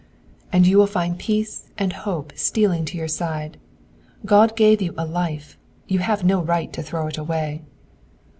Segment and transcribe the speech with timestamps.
[0.51, 3.57] "And you will find peace and hope stealing to your side.
[4.25, 7.61] God gave you a life; you have no right to throw it away."